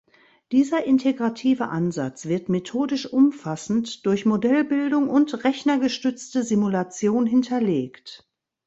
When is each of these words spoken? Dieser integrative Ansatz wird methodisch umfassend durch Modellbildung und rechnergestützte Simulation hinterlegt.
Dieser 0.51 0.83
integrative 0.85 1.67
Ansatz 1.67 2.25
wird 2.25 2.49
methodisch 2.49 3.05
umfassend 3.05 4.03
durch 4.07 4.25
Modellbildung 4.25 5.07
und 5.07 5.43
rechnergestützte 5.43 6.41
Simulation 6.41 7.27
hinterlegt. 7.27 8.27